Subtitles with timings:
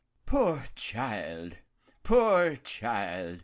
[0.25, 1.59] "Poor child!
[2.01, 3.39] poor child!"